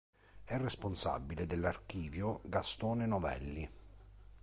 [0.43, 3.69] È responsabile dell'Archivio Gastone Novelli.